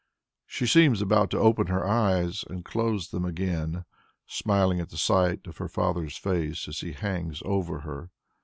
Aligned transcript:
She 0.47 0.65
seems 0.65 0.99
about 0.99 1.29
to 1.29 1.37
open 1.37 1.67
her 1.67 1.85
eyes 1.87 2.43
and 2.49 2.65
close 2.65 3.07
them 3.11 3.23
again, 3.23 3.85
smiling 4.25 4.79
at 4.79 4.89
the 4.89 4.97
sight 4.97 5.45
of 5.45 5.57
her 5.57 5.67
father's 5.67 6.17
face 6.17 6.67
as 6.67 6.79
he 6.79 6.93
hangs 6.93 7.43
over 7.45 7.81
her. 7.81 8.09